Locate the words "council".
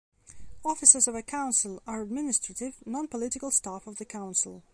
1.21-1.79, 4.05-4.63